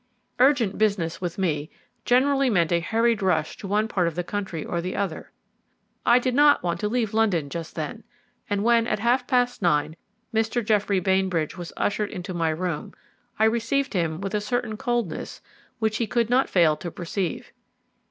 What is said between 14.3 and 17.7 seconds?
a certain coldness which he could not fail to perceive.